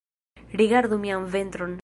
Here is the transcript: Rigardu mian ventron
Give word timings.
Rigardu 0.61 0.97
mian 1.05 1.27
ventron 1.37 1.77